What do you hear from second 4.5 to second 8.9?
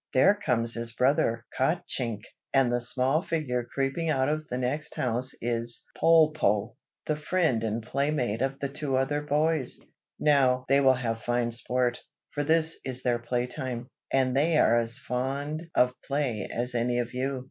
next house is Polpo, the friend and playmate of the